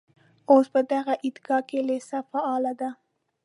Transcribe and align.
اوس 0.51 0.67
په 0.73 0.79
دغه 0.91 1.13
عیدګاه 1.23 1.61
کې 1.69 1.79
لېسه 1.89 2.19
فعاله 2.29 2.73
ده. 2.79 2.89